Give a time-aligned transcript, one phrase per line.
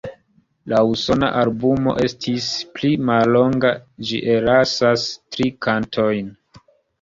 [0.71, 3.75] La Usona albumo estis pli mallonga;
[4.09, 5.05] ĝi ellasas
[5.37, 6.35] tri kantojn.